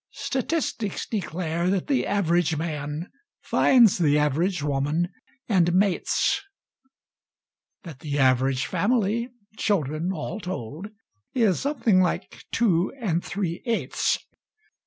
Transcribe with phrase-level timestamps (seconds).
[0.15, 5.09] Statistics declare that the Average ManFinds the Average Woman
[5.47, 6.41] and mates;
[7.83, 9.29] That the Average Family,
[9.59, 10.87] children all told,
[11.35, 14.17] Is something like two and three eighths.